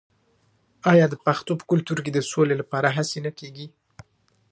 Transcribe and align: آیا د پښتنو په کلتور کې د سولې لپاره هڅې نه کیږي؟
آیا 0.91 1.05
د 1.09 1.15
پښتنو 1.25 1.57
په 1.59 1.65
کلتور 1.71 1.97
کې 2.05 2.11
د 2.13 2.19
سولې 2.31 2.55
لپاره 2.61 2.87
هڅې 2.97 3.19
نه 3.27 3.31
کیږي؟ 3.39 3.67